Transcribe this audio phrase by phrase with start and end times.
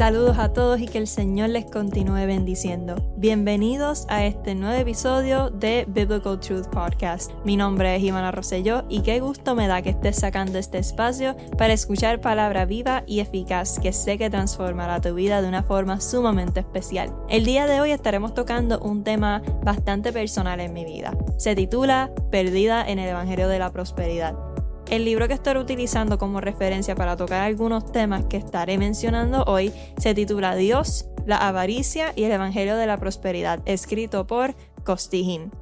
[0.00, 2.94] Saludos a todos y que el Señor les continúe bendiciendo.
[3.18, 7.32] Bienvenidos a este nuevo episodio de Biblical Truth Podcast.
[7.44, 11.36] Mi nombre es Ivana Rosselló y qué gusto me da que estés sacando este espacio
[11.58, 16.00] para escuchar palabra viva y eficaz que sé que transformará tu vida de una forma
[16.00, 17.14] sumamente especial.
[17.28, 21.14] El día de hoy estaremos tocando un tema bastante personal en mi vida.
[21.36, 24.49] Se titula Perdida en el Evangelio de la Prosperidad.
[24.90, 29.72] El libro que estaré utilizando como referencia para tocar algunos temas que estaré mencionando hoy
[29.98, 35.52] se titula Dios, la avaricia y el Evangelio de la Prosperidad, escrito por Costijín.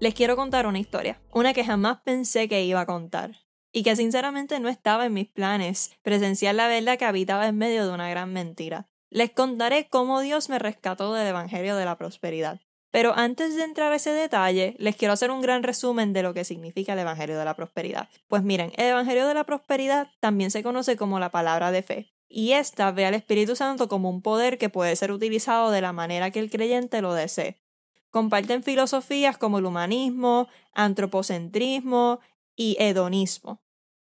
[0.00, 3.36] Les quiero contar una historia, una que jamás pensé que iba a contar,
[3.70, 7.86] y que sinceramente no estaba en mis planes, presenciar la verdad que habitaba en medio
[7.86, 8.88] de una gran mentira.
[9.10, 12.60] Les contaré cómo Dios me rescató del Evangelio de la Prosperidad.
[12.92, 16.34] Pero antes de entrar a ese detalle, les quiero hacer un gran resumen de lo
[16.34, 18.10] que significa el Evangelio de la Prosperidad.
[18.28, 22.12] Pues miren, el Evangelio de la Prosperidad también se conoce como la palabra de fe.
[22.28, 25.94] Y esta ve al Espíritu Santo como un poder que puede ser utilizado de la
[25.94, 27.62] manera que el creyente lo desee.
[28.10, 32.20] Comparten filosofías como el humanismo, antropocentrismo
[32.54, 33.62] y hedonismo.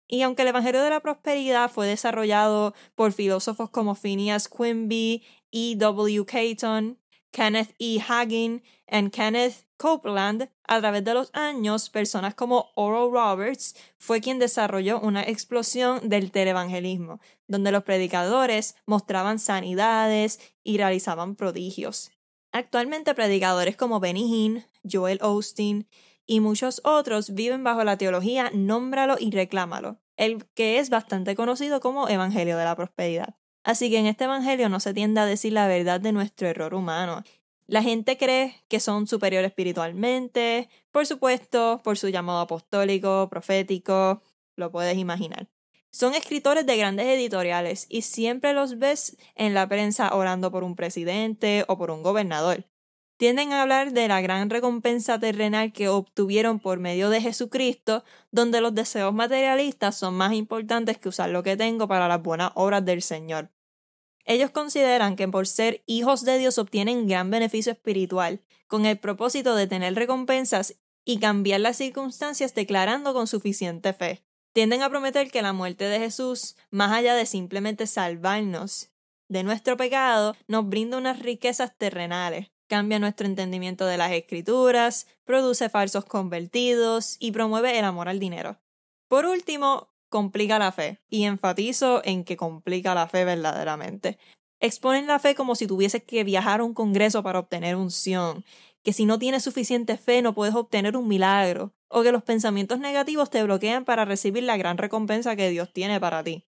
[0.07, 5.75] Y aunque el Evangelio de la Prosperidad fue desarrollado por filósofos como Phineas Quimby, E.
[5.77, 6.25] W.
[6.27, 6.99] Caton,
[7.31, 8.01] Kenneth E.
[8.01, 14.39] Hagin y Kenneth Copeland, a través de los años, personas como Oral Roberts fue quien
[14.39, 22.11] desarrolló una explosión del televangelismo, donde los predicadores mostraban sanidades y realizaban prodigios.
[22.51, 25.87] Actualmente predicadores como Benny Hinn, Joel Austin
[26.27, 31.81] y muchos otros viven bajo la teología nómbralo y reclámalo, el que es bastante conocido
[31.81, 33.38] como Evangelio de la Prosperidad.
[33.69, 36.73] Así que en este Evangelio no se tiende a decir la verdad de nuestro error
[36.73, 37.23] humano.
[37.67, 44.23] La gente cree que son superiores espiritualmente, por supuesto, por su llamado apostólico, profético,
[44.57, 45.49] lo puedes imaginar.
[45.91, 50.75] Son escritores de grandes editoriales y siempre los ves en la prensa orando por un
[50.75, 52.65] presidente o por un gobernador.
[53.19, 58.63] Tienden a hablar de la gran recompensa terrenal que obtuvieron por medio de Jesucristo, donde
[58.63, 62.83] los deseos materialistas son más importantes que usar lo que tengo para las buenas obras
[62.83, 63.51] del Señor.
[64.29, 69.55] Ellos consideran que por ser hijos de Dios obtienen gran beneficio espiritual, con el propósito
[69.55, 74.23] de tener recompensas y cambiar las circunstancias declarando con suficiente fe.
[74.53, 78.91] Tienden a prometer que la muerte de Jesús, más allá de simplemente salvarnos
[79.31, 85.71] de nuestro pecado, nos brinda unas riquezas terrenales, cambia nuestro entendimiento de las escrituras, produce
[85.71, 88.61] falsos convertidos y promueve el amor al dinero.
[89.09, 94.19] Por último, complica la fe, y enfatizo en que complica la fe verdaderamente.
[94.61, 98.45] Exponen la fe como si tuvieses que viajar a un congreso para obtener unción,
[98.83, 102.79] que si no tienes suficiente fe no puedes obtener un milagro, o que los pensamientos
[102.79, 106.45] negativos te bloquean para recibir la gran recompensa que Dios tiene para ti.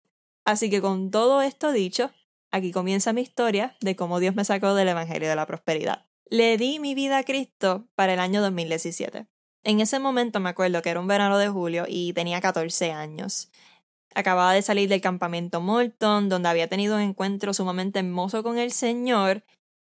[0.44, 2.10] Así que con todo esto dicho,
[2.50, 6.06] aquí comienza mi historia de cómo Dios me sacó del Evangelio de la Prosperidad.
[6.26, 9.26] Le di mi vida a Cristo para el año 2017.
[9.64, 13.50] En ese momento me acuerdo que era un verano de julio y tenía 14 años.
[14.14, 18.72] Acababa de salir del campamento Morton, donde había tenido un encuentro sumamente hermoso con el
[18.72, 19.42] Señor,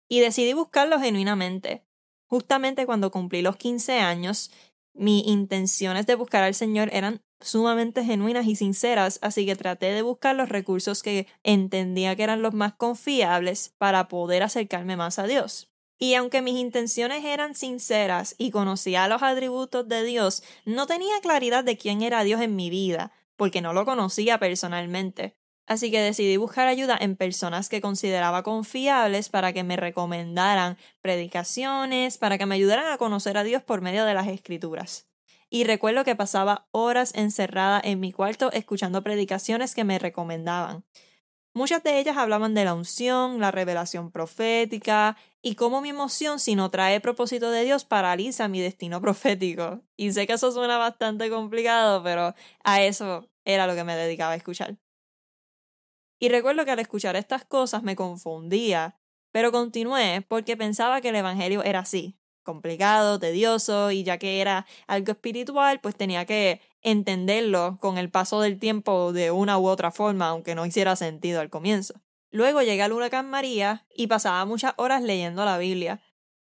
[0.09, 1.85] y decidí buscarlo genuinamente.
[2.27, 4.51] Justamente cuando cumplí los 15 años,
[4.93, 10.01] mis intenciones de buscar al Señor eran sumamente genuinas y sinceras, así que traté de
[10.01, 15.23] buscar los recursos que entendía que eran los más confiables para poder acercarme más a
[15.25, 15.68] Dios.
[15.99, 21.65] Y aunque mis intenciones eran sinceras y conocía los atributos de Dios, no tenía claridad
[21.65, 25.35] de quién era Dios en mi vida, porque no lo conocía personalmente.
[25.67, 32.17] Así que decidí buscar ayuda en personas que consideraba confiables para que me recomendaran predicaciones,
[32.17, 35.05] para que me ayudaran a conocer a Dios por medio de las escrituras.
[35.49, 40.85] Y recuerdo que pasaba horas encerrada en mi cuarto escuchando predicaciones que me recomendaban.
[41.53, 46.55] Muchas de ellas hablaban de la unción, la revelación profética y cómo mi emoción, si
[46.55, 49.81] no trae propósito de Dios, paraliza mi destino profético.
[49.95, 54.33] Y sé que eso suena bastante complicado, pero a eso era lo que me dedicaba
[54.33, 54.77] a escuchar.
[56.19, 58.99] Y recuerdo que al escuchar estas cosas me confundía,
[59.31, 62.18] pero continué porque pensaba que el Evangelio era así,
[62.49, 68.41] complicado, tedioso, y ya que era algo espiritual, pues tenía que entenderlo con el paso
[68.41, 71.93] del tiempo de una u otra forma, aunque no hiciera sentido al comienzo.
[72.31, 76.01] Luego llega el huracán María y pasaba muchas horas leyendo la Biblia,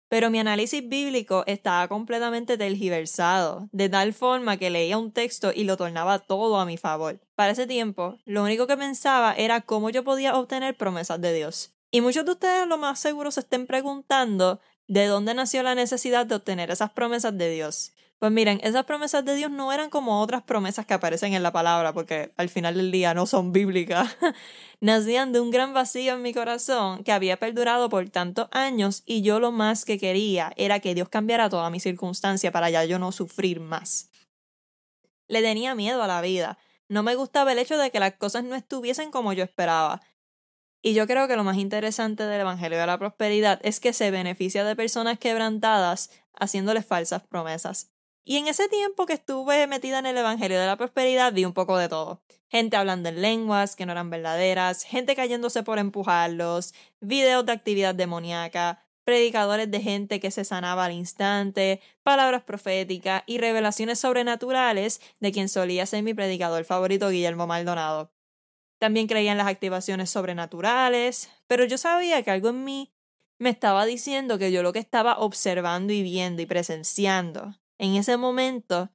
[0.10, 5.64] pero mi análisis bíblico estaba completamente tergiversado, de tal forma que leía un texto y
[5.64, 7.22] lo tornaba todo a mi favor.
[7.36, 11.74] Para ese tiempo, lo único que pensaba era cómo yo podía obtener promesas de Dios.
[11.96, 16.26] Y muchos de ustedes lo más seguro se estén preguntando de dónde nació la necesidad
[16.26, 17.94] de obtener esas promesas de Dios.
[18.24, 21.52] Pues miren, esas promesas de Dios no eran como otras promesas que aparecen en la
[21.52, 24.16] palabra, porque al final del día no son bíblicas.
[24.80, 29.24] Nacían de un gran vacío en mi corazón que había perdurado por tantos años y
[29.24, 32.98] yo lo más que quería era que Dios cambiara toda mi circunstancia para ya yo
[32.98, 34.10] no sufrir más.
[35.28, 36.58] Le tenía miedo a la vida.
[36.88, 40.00] No me gustaba el hecho de que las cosas no estuviesen como yo esperaba.
[40.86, 44.12] Y yo creo que lo más interesante del Evangelio de la Prosperidad es que se
[44.12, 47.90] beneficia de personas quebrantadas haciéndoles falsas promesas.
[48.26, 51.54] Y en ese tiempo que estuve metida en el Evangelio de la Prosperidad vi un
[51.54, 52.22] poco de todo.
[52.50, 57.96] Gente hablando en lenguas que no eran verdaderas, gente cayéndose por empujarlos, videos de actividad
[57.96, 65.32] demoníaca, predicadores de gente que se sanaba al instante, palabras proféticas y revelaciones sobrenaturales de
[65.32, 68.13] quien solía ser mi predicador favorito Guillermo Maldonado.
[68.84, 72.92] También creía en las activaciones sobrenaturales, pero yo sabía que algo en mí
[73.40, 78.18] me estaba diciendo que yo lo que estaba observando y viendo y presenciando en ese
[78.18, 78.90] momento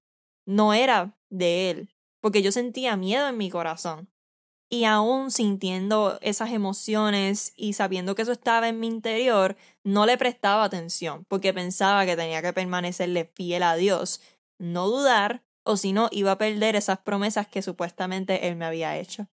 [0.45, 4.11] no era de él, porque yo sentía miedo en mi corazón.
[4.69, 10.19] Y aún sintiendo esas emociones y sabiendo que eso estaba en mi interior, no le
[10.19, 14.21] prestaba atención, porque pensaba que tenía que permanecerle fiel a Dios,
[14.59, 18.99] no dudar, o si no, iba a perder esas promesas que supuestamente él me había
[18.99, 19.29] hecho.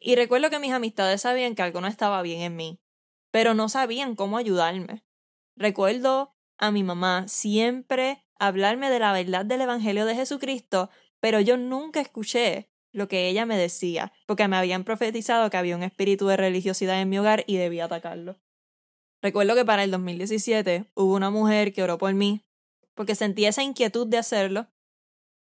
[0.00, 2.80] Y recuerdo que mis amistades sabían que algo no estaba bien en mí,
[3.30, 5.04] pero no sabían cómo ayudarme.
[5.56, 11.56] Recuerdo a mi mamá siempre hablarme de la verdad del Evangelio de Jesucristo, pero yo
[11.56, 16.26] nunca escuché lo que ella me decía, porque me habían profetizado que había un espíritu
[16.28, 18.38] de religiosidad en mi hogar y debía atacarlo.
[19.20, 22.44] Recuerdo que para el 2017 hubo una mujer que oró por mí,
[22.94, 24.68] porque sentía esa inquietud de hacerlo,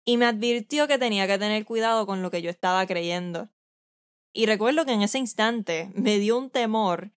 [0.03, 3.49] y me advirtió que tenía que tener cuidado con lo que yo estaba creyendo.
[4.33, 7.11] Y recuerdo que en ese instante me dio un temor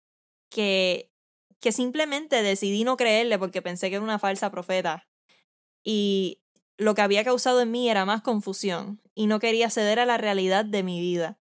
[0.50, 1.12] que,
[1.60, 5.08] que simplemente decidí no creerle porque pensé que era una falsa profeta
[5.84, 6.42] y
[6.78, 10.18] lo que había causado en mí era más confusión y no quería ceder a la
[10.18, 11.40] realidad de mi vida.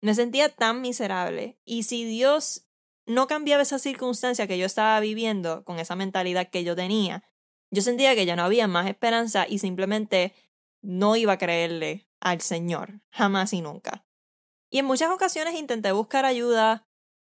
[0.00, 2.64] Me sentía tan miserable y si Dios
[3.06, 7.24] no cambiaba esa circunstancia que yo estaba viviendo con esa mentalidad que yo tenía,
[7.70, 10.34] yo sentía que ya no había más esperanza y simplemente
[10.80, 14.06] no iba a creerle al Señor, jamás y nunca.
[14.70, 16.86] Y en muchas ocasiones intenté buscar ayuda,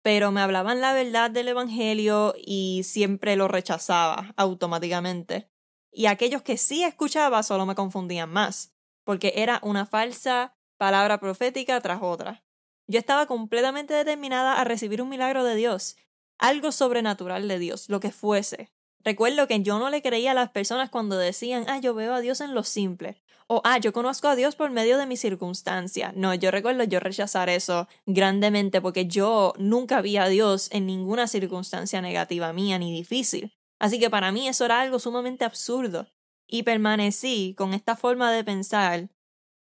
[0.01, 5.49] pero me hablaban la verdad del Evangelio y siempre lo rechazaba automáticamente
[5.93, 8.73] y aquellos que sí escuchaba solo me confundían más,
[9.05, 12.43] porque era una falsa palabra profética tras otra.
[12.87, 15.95] Yo estaba completamente determinada a recibir un milagro de Dios,
[16.39, 18.72] algo sobrenatural de Dios, lo que fuese.
[19.03, 22.21] Recuerdo que yo no le creía a las personas cuando decían, ah, yo veo a
[22.21, 26.13] Dios en lo simple, o ah, yo conozco a Dios por medio de mi circunstancia.
[26.15, 31.27] No, yo recuerdo yo rechazar eso grandemente porque yo nunca vi a Dios en ninguna
[31.27, 33.53] circunstancia negativa mía ni difícil.
[33.79, 36.07] Así que para mí eso era algo sumamente absurdo.
[36.47, 39.09] Y permanecí con esta forma de pensar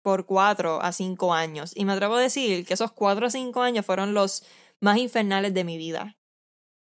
[0.04, 1.72] por cuatro a cinco años.
[1.76, 4.44] Y me atrevo a decir que esos cuatro a cinco años fueron los
[4.80, 6.18] más infernales de mi vida.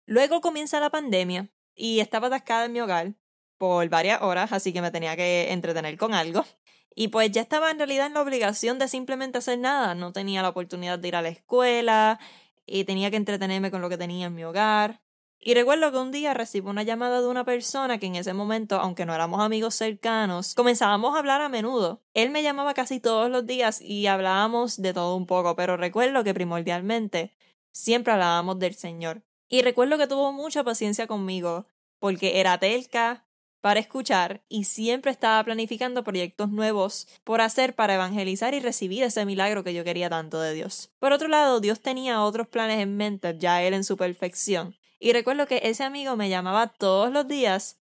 [0.07, 1.51] Luego comienza la pandemia
[1.81, 3.15] y estaba atascada en mi hogar
[3.57, 6.45] por varias horas, así que me tenía que entretener con algo.
[6.93, 9.95] Y pues ya estaba en realidad en la obligación de simplemente hacer nada.
[9.95, 12.19] No tenía la oportunidad de ir a la escuela
[12.65, 15.01] y tenía que entretenerme con lo que tenía en mi hogar.
[15.39, 18.75] Y recuerdo que un día recibo una llamada de una persona que en ese momento,
[18.81, 22.01] aunque no éramos amigos cercanos, comenzábamos a hablar a menudo.
[22.13, 26.25] Él me llamaba casi todos los días y hablábamos de todo un poco, pero recuerdo
[26.25, 27.33] que primordialmente
[27.71, 29.23] siempre hablábamos del Señor.
[29.51, 31.65] Y recuerdo que tuvo mucha paciencia conmigo,
[32.01, 33.27] porque era telca
[33.61, 39.23] para escuchar y siempre estaba planificando proyectos nuevos por hacer para evangelizar y recibir ese
[39.23, 40.91] milagro que yo quería tanto de Dios.
[40.97, 45.13] Por otro lado, Dios tenía otros planes en mente, ya él en su perfección, y
[45.13, 47.79] recuerdo que ese amigo me llamaba todos los días,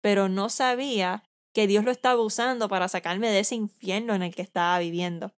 [0.00, 1.22] pero no sabía
[1.52, 5.32] que Dios lo estaba usando para sacarme de ese infierno en el que estaba viviendo.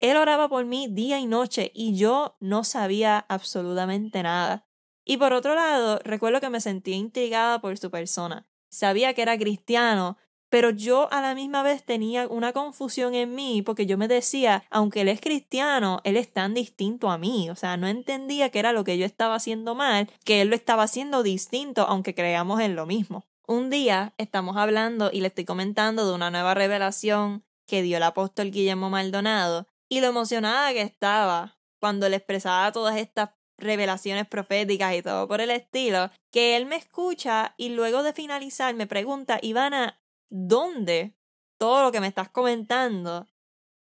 [0.00, 4.67] Él oraba por mí día y noche y yo no sabía absolutamente nada.
[5.08, 8.46] Y por otro lado, recuerdo que me sentía intrigada por su persona.
[8.68, 10.18] Sabía que era cristiano,
[10.50, 14.64] pero yo a la misma vez tenía una confusión en mí porque yo me decía,
[14.68, 18.58] aunque él es cristiano, él es tan distinto a mí, o sea, no entendía que
[18.58, 22.60] era lo que yo estaba haciendo mal, que él lo estaba haciendo distinto, aunque creamos
[22.60, 23.26] en lo mismo.
[23.46, 28.02] Un día estamos hablando y le estoy comentando de una nueva revelación que dio el
[28.02, 34.94] apóstol Guillermo Maldonado y lo emocionada que estaba cuando le expresaba todas estas revelaciones proféticas
[34.94, 39.38] y todo por el estilo, que él me escucha y luego de finalizar me pregunta,
[39.42, 40.00] Ivana,
[40.30, 41.14] dónde
[41.58, 43.26] todo lo que me estás comentando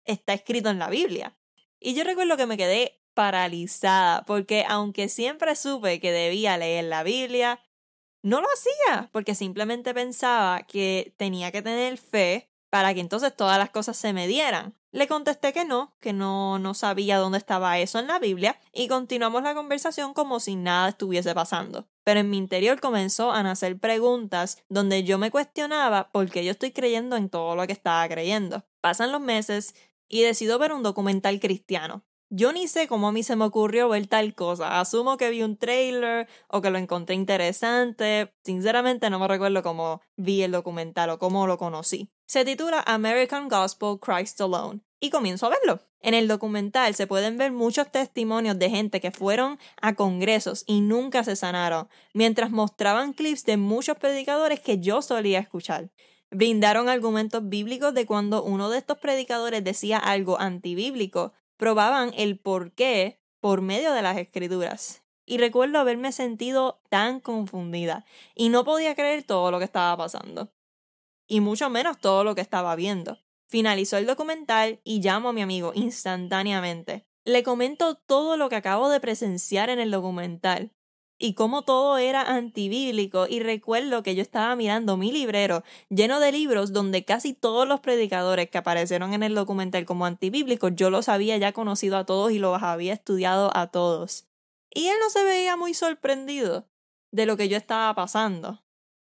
[0.06, 1.38] está escrito en la Biblia.
[1.80, 7.04] Y yo recuerdo que me quedé paralizada, porque aunque siempre supe que debía leer la
[7.04, 7.62] Biblia,
[8.22, 13.58] no lo hacía porque simplemente pensaba que tenía que tener fe para que entonces todas
[13.58, 14.79] las cosas se me dieran.
[14.92, 18.88] Le contesté que no, que no, no sabía dónde estaba eso en la Biblia y
[18.88, 21.88] continuamos la conversación como si nada estuviese pasando.
[22.04, 26.52] Pero en mi interior comenzó a nacer preguntas donde yo me cuestionaba por qué yo
[26.52, 28.66] estoy creyendo en todo lo que estaba creyendo.
[28.82, 29.76] Pasan los meses
[30.08, 32.04] y decido ver un documental cristiano.
[32.32, 34.80] Yo ni sé cómo a mí se me ocurrió ver tal cosa.
[34.80, 38.34] Asumo que vi un trailer o que lo encontré interesante.
[38.44, 42.10] Sinceramente no me recuerdo cómo vi el documental o cómo lo conocí.
[42.30, 45.80] Se titula American Gospel Christ Alone y comienzo a verlo.
[46.00, 50.82] En el documental se pueden ver muchos testimonios de gente que fueron a congresos y
[50.82, 55.90] nunca se sanaron, mientras mostraban clips de muchos predicadores que yo solía escuchar.
[56.30, 62.74] Brindaron argumentos bíblicos de cuando uno de estos predicadores decía algo antibíblico, probaban el por
[62.74, 65.02] qué por medio de las escrituras.
[65.26, 68.06] Y recuerdo haberme sentido tan confundida
[68.36, 70.52] y no podía creer todo lo que estaba pasando
[71.30, 73.20] y mucho menos todo lo que estaba viendo.
[73.48, 77.06] Finalizó el documental y llamo a mi amigo instantáneamente.
[77.24, 80.74] Le comento todo lo que acabo de presenciar en el documental
[81.20, 86.32] y cómo todo era antibíblico y recuerdo que yo estaba mirando mi librero lleno de
[86.32, 91.10] libros donde casi todos los predicadores que aparecieron en el documental como antibíblicos yo los
[91.10, 94.28] había ya conocido a todos y los había estudiado a todos.
[94.74, 96.68] Y él no se veía muy sorprendido
[97.12, 98.64] de lo que yo estaba pasando.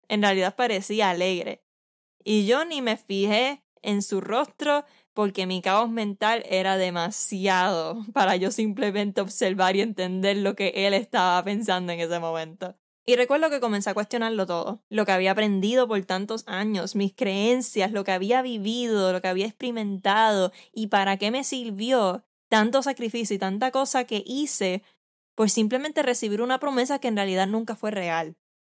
[0.09, 1.62] En realidad parecía alegre
[2.25, 8.37] y yo ni me fijé en su rostro porque mi caos mental era demasiado para
[8.37, 12.77] yo simplemente observar y entender lo que él estaba pensando en ese momento.
[13.05, 17.13] Y recuerdo que comencé a cuestionarlo todo, lo que había aprendido por tantos años, mis
[17.13, 22.81] creencias, lo que había vivido, lo que había experimentado y para qué me sirvió tanto
[22.81, 24.85] sacrificio y tanta cosa que hice
[25.35, 28.37] por simplemente recibir una promesa que en realidad nunca fue real.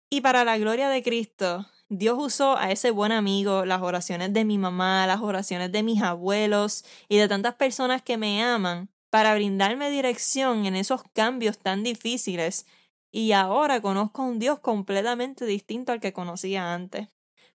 [0.09, 1.65] Y para la gloria de Cristo,
[1.97, 6.01] Dios usó a ese buen amigo, las oraciones de mi mamá, las oraciones de mis
[6.01, 11.83] abuelos y de tantas personas que me aman para brindarme dirección en esos cambios tan
[11.83, 12.65] difíciles
[13.11, 17.09] y ahora conozco a un Dios completamente distinto al que conocía antes.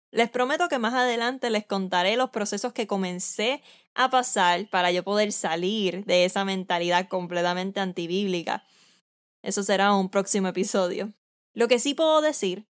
[0.09, 3.61] Les prometo que más adelante les contaré los procesos que comencé
[3.93, 8.63] a pasar para yo poder salir de esa mentalidad completamente antibíblica.
[9.43, 11.13] Eso será un próximo episodio.
[11.53, 12.65] Lo que sí puedo decir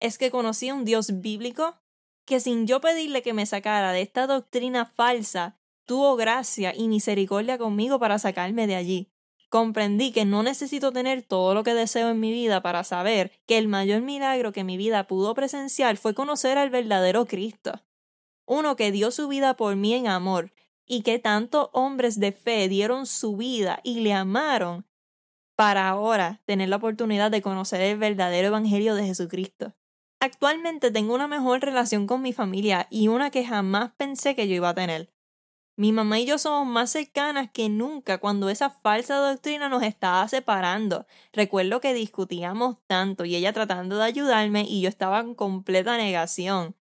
[0.00, 1.76] es que conocí a un Dios bíblico
[2.24, 7.58] que sin yo pedirle que me sacara de esta doctrina falsa, tuvo gracia y misericordia
[7.58, 9.12] conmigo para sacarme de allí.
[9.48, 13.58] Comprendí que no necesito tener todo lo que deseo en mi vida para saber que
[13.58, 17.82] el mayor milagro que mi vida pudo presenciar fue conocer al verdadero Cristo.
[18.46, 20.52] Uno que dio su vida por mí en amor,
[20.92, 24.88] y que tantos hombres de fe dieron su vida y le amaron
[25.54, 29.72] para ahora tener la oportunidad de conocer el verdadero Evangelio de Jesucristo.
[30.22, 34.54] Actualmente tengo una mejor relación con mi familia y una que jamás pensé que yo
[34.54, 35.10] iba a tener.
[35.78, 40.28] Mi mamá y yo somos más cercanas que nunca cuando esa falsa doctrina nos estaba
[40.28, 41.06] separando.
[41.32, 46.76] Recuerdo que discutíamos tanto y ella tratando de ayudarme y yo estaba en completa negación.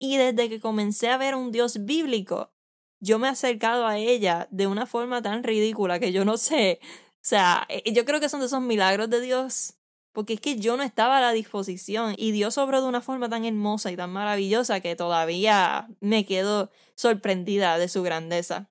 [0.00, 2.50] Y desde que comencé a ver un Dios bíblico,
[2.98, 6.80] yo me he acercado a ella de una forma tan ridícula que yo no sé.
[6.82, 9.74] O sea, eh, yo creo que son de esos milagros de Dios
[10.12, 13.28] porque es que yo no estaba a la disposición y Dios obró de una forma
[13.28, 18.70] tan hermosa y tan maravillosa que todavía me quedo sorprendida de su grandeza.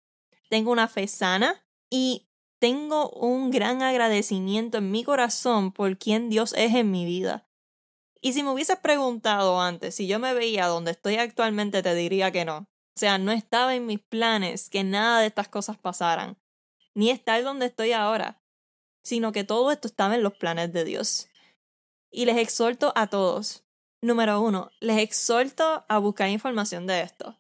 [0.50, 2.28] Tengo una fe sana y
[2.60, 7.48] tengo un gran agradecimiento en mi corazón por quien Dios es en mi vida.
[8.22, 12.32] Y si me hubieses preguntado antes si yo me veía donde estoy actualmente, te diría
[12.32, 12.58] que no.
[12.58, 16.38] O sea, no estaba en mis planes que nada de estas cosas pasaran,
[16.94, 18.39] ni estar donde estoy ahora,
[19.10, 21.30] sino que todo esto estaba en los planes de Dios.
[22.12, 23.64] Y les exhorto a todos.
[24.02, 27.40] Número uno, les exhorto a buscar información de esto.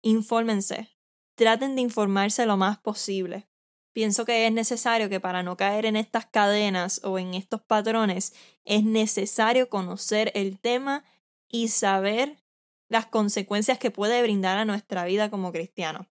[0.00, 0.88] Infórmense.
[1.34, 3.50] Traten de informarse lo más posible.
[3.92, 8.32] Pienso que es necesario que para no caer en estas cadenas o en estos patrones,
[8.64, 11.04] es necesario conocer el tema
[11.48, 12.42] y saber
[12.88, 16.06] las consecuencias que puede brindar a nuestra vida como cristianos.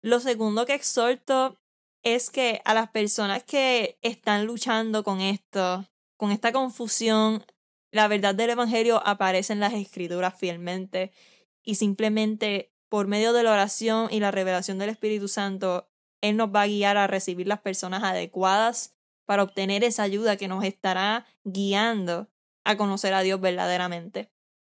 [0.00, 1.61] Lo segundo que exhorto
[2.02, 7.44] es que a las personas que están luchando con esto, con esta confusión,
[7.90, 11.12] la verdad del Evangelio aparece en las escrituras fielmente
[11.62, 15.88] y simplemente por medio de la oración y la revelación del Espíritu Santo,
[16.20, 18.94] Él nos va a guiar a recibir las personas adecuadas
[19.24, 22.28] para obtener esa ayuda que nos estará guiando
[22.64, 24.30] a conocer a Dios verdaderamente.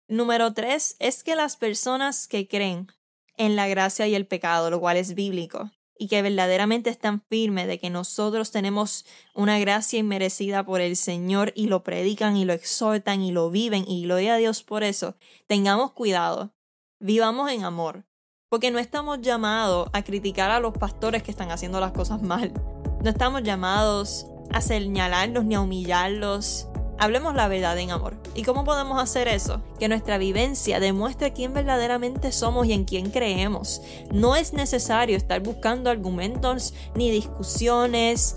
[0.09, 2.89] Número tres es que las personas que creen
[3.37, 7.67] en la gracia y el pecado, lo cual es bíblico, y que verdaderamente están firmes
[7.67, 12.53] de que nosotros tenemos una gracia inmerecida por el Señor y lo predican y lo
[12.53, 16.53] exhortan y lo viven y gloria a Dios por eso, tengamos cuidado,
[17.01, 18.07] vivamos en amor,
[18.49, 22.53] porque no estamos llamados a criticar a los pastores que están haciendo las cosas mal,
[23.03, 26.69] no estamos llamados a señalarlos ni a humillarlos.
[27.01, 28.17] Hablemos la verdad en amor.
[28.35, 29.63] ¿Y cómo podemos hacer eso?
[29.79, 33.81] Que nuestra vivencia demuestre quién verdaderamente somos y en quién creemos.
[34.13, 38.37] No es necesario estar buscando argumentos ni discusiones.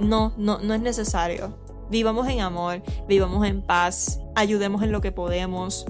[0.00, 1.56] No, no, no es necesario.
[1.88, 5.86] Vivamos en amor, vivamos en paz, ayudemos en lo que podemos.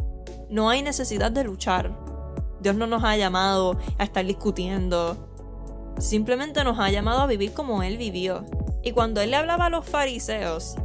[0.50, 1.99] No hay necesidad de luchar.
[2.61, 5.29] Dios no nos ha llamado a estar discutiendo.
[5.99, 8.45] Simplemente nos ha llamado a vivir como Él vivió.
[8.83, 10.77] Y cuando Él le hablaba a los fariseos,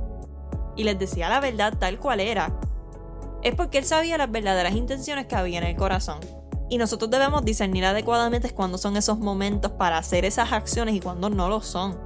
[0.76, 2.60] y les decía la verdad tal cual era,
[3.44, 6.20] es porque él sabía las verdaderas intenciones que había en el corazón.
[6.68, 11.30] Y nosotros debemos discernir adecuadamente cuándo son esos momentos para hacer esas acciones y cuándo
[11.30, 12.00] no lo son.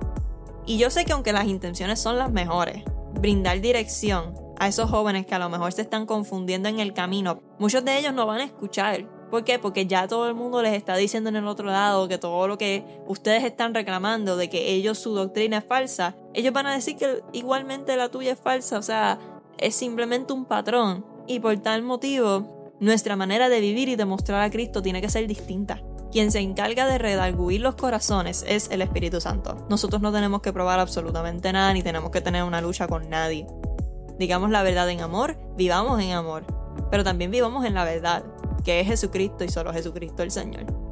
[0.66, 2.84] Y yo sé que aunque las intenciones son las mejores,
[3.14, 7.42] brindar dirección a esos jóvenes que a lo mejor se están confundiendo en el camino,
[7.58, 9.19] muchos de ellos no van a escuchar.
[9.30, 9.60] ¿Por qué?
[9.60, 12.58] Porque ya todo el mundo les está diciendo en el otro lado que todo lo
[12.58, 16.98] que ustedes están reclamando de que ellos su doctrina es falsa, ellos van a decir
[16.98, 19.20] que igualmente la tuya es falsa, o sea,
[19.58, 21.06] es simplemente un patrón.
[21.28, 25.10] Y por tal motivo, nuestra manera de vivir y de mostrar a Cristo tiene que
[25.10, 25.82] ser distinta.
[26.12, 29.68] Quien se encarga de redarguir los corazones es el Espíritu Santo.
[29.70, 33.46] Nosotros no tenemos que probar absolutamente nada ni tenemos que tener una lucha con nadie.
[34.18, 36.46] Digamos la verdad en amor, vivamos en amor,
[36.90, 38.24] pero también vivamos en la verdad
[38.64, 40.90] que es Jesucristo y solo Jesucristo el Señor.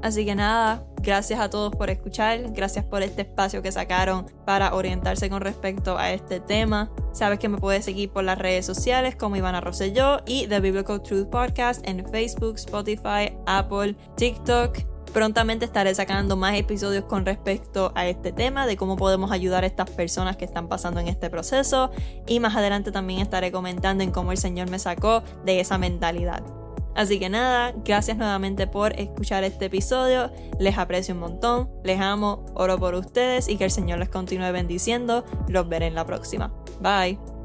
[0.00, 4.74] Así que nada, gracias a todos por escuchar, gracias por este espacio que sacaron para
[4.74, 6.90] orientarse con respecto a este tema.
[7.12, 11.02] Sabes que me puedes seguir por las redes sociales como Ivana Rosselló y The Biblical
[11.02, 14.78] Truth Podcast en Facebook, Spotify, Apple, TikTok.
[15.12, 19.66] Prontamente estaré sacando más episodios con respecto a este tema, de cómo podemos ayudar a
[19.66, 21.90] estas personas que están pasando en este proceso.
[22.26, 26.57] Y más adelante también estaré comentando en cómo el Señor me sacó de esa mentalidad.
[26.98, 30.32] Así que nada, gracias nuevamente por escuchar este episodio.
[30.58, 34.50] Les aprecio un montón, les amo, oro por ustedes y que el Señor les continúe
[34.50, 35.24] bendiciendo.
[35.46, 36.52] Los veré en la próxima.
[36.80, 37.37] Bye.